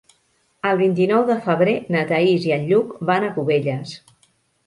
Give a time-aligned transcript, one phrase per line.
[0.67, 3.93] El vint-i-nou de febrer na Thaís i en Lluc van a Cubelles.